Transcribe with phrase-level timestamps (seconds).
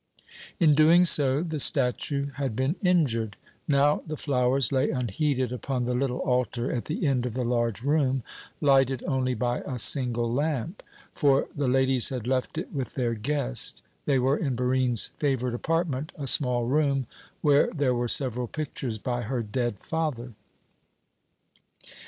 [0.59, 3.37] In doing so the statue had been injured.
[3.67, 7.83] Now the flowers lay unheeded upon the little altar at the end of the large
[7.83, 8.23] room,
[8.61, 10.81] lighted only by a single lamp;
[11.13, 13.83] for the ladies had left it with their guest.
[14.07, 17.05] They were in Barine's favourite apartment, a small room,
[17.41, 20.33] where there were several pictures by her dead father.